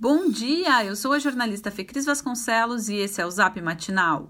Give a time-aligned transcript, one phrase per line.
[0.00, 4.28] Bom dia, eu sou a jornalista Fecris Vasconcelos e esse é o Zap Matinal.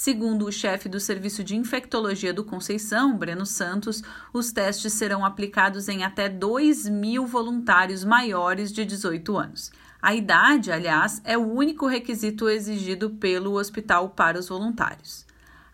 [0.00, 4.00] Segundo o chefe do Serviço de Infectologia do Conceição, Breno Santos,
[4.32, 9.72] os testes serão aplicados em até 2 mil voluntários maiores de 18 anos.
[10.00, 15.26] A idade, aliás, é o único requisito exigido pelo hospital para os voluntários.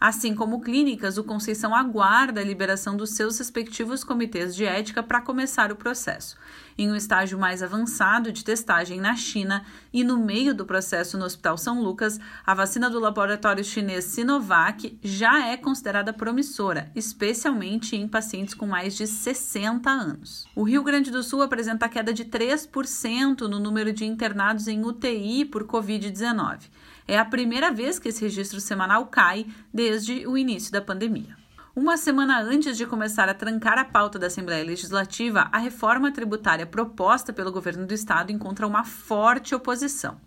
[0.04, 5.22] Assim como clínicas, o Conceição aguarda a liberação dos seus respectivos comitês de ética para
[5.22, 6.36] começar o processo.
[6.76, 11.24] Em um estágio mais avançado de testagem na China e no meio do processo no
[11.24, 18.06] Hospital São Lucas, a vacina do laboratório chinês Sinovac já é considerada promissora, especialmente em
[18.06, 20.46] pacientes com mais de 60 anos.
[20.54, 25.46] O Rio Grande do Sul apresenta queda de 3% no número de internados em UTI
[25.46, 26.68] por Covid-19.
[27.06, 31.36] É a primeira vez que esse registro semanal cai desde o início da pandemia.
[31.76, 36.64] Uma semana antes de começar a trancar a pauta da Assembleia Legislativa, a reforma tributária
[36.64, 40.18] proposta pelo governo do estado encontra uma forte oposição.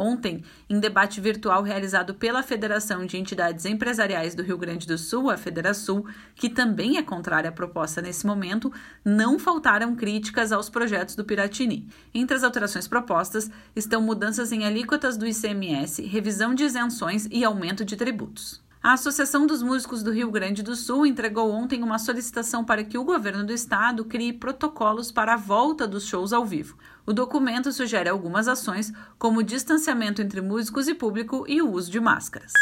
[0.00, 5.28] Ontem, em debate virtual realizado pela Federação de Entidades Empresariais do Rio Grande do Sul,
[5.28, 8.72] a Federação, que também é contrária à proposta nesse momento,
[9.04, 11.86] não faltaram críticas aos projetos do Piratini.
[12.14, 17.84] Entre as alterações propostas estão mudanças em alíquotas do ICMS, revisão de isenções e aumento
[17.84, 18.69] de tributos.
[18.82, 22.96] A Associação dos Músicos do Rio Grande do Sul entregou ontem uma solicitação para que
[22.96, 26.78] o governo do estado crie protocolos para a volta dos shows ao vivo.
[27.04, 32.00] O documento sugere algumas ações, como distanciamento entre músicos e público e o uso de
[32.00, 32.52] máscaras.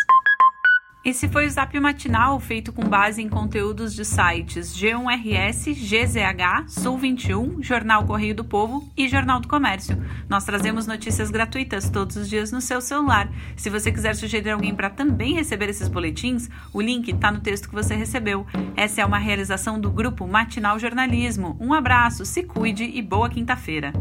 [1.04, 6.98] Esse foi o Zap Matinal, feito com base em conteúdos de sites G1RS, GZH, Sul
[6.98, 9.96] 21, Jornal Correio do Povo e Jornal do Comércio.
[10.28, 13.30] Nós trazemos notícias gratuitas todos os dias no seu celular.
[13.56, 17.68] Se você quiser sugerir alguém para também receber esses boletins, o link está no texto
[17.68, 18.44] que você recebeu.
[18.76, 21.56] Essa é uma realização do grupo Matinal Jornalismo.
[21.60, 23.92] Um abraço, se cuide e boa quinta-feira.